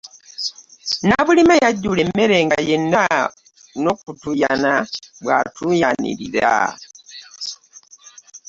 Nabulime 1.07 1.55
yajjula 1.63 1.99
emmere 2.05 2.37
nga 2.45 2.59
yenna 2.69 3.03
n'okutuuyana 3.81 4.71
bw'atuuyanirira. 5.21 6.51